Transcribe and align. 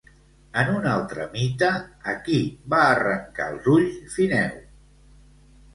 En 0.61 0.71
un 0.77 0.87
altre 0.91 1.27
mite, 1.35 1.69
a 2.13 2.15
qui 2.25 2.41
va 2.75 2.81
arrencar 2.97 3.49
els 3.53 3.71
ulls 3.77 4.03
Fineu? 4.17 4.59